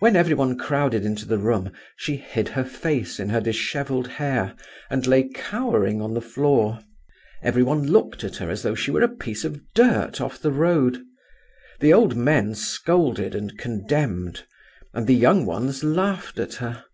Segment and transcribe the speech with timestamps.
[0.00, 4.54] "When everyone crowded into the room she hid her face in her dishevelled hair
[4.90, 6.80] and lay cowering on the floor.
[7.42, 11.02] Everyone looked at her as though she were a piece of dirt off the road.
[11.80, 14.44] The old men scolded and condemned,
[14.92, 16.84] and the young ones laughed at her.